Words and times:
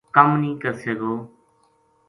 کم 0.15 0.29
نیہہ 0.41 0.59
کرسے 0.61 0.93
گو 0.99 1.13